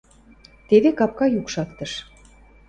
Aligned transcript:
Теве 0.67 0.89
капка 0.99 1.25
юк 1.39 1.47
шактыш. 1.53 1.91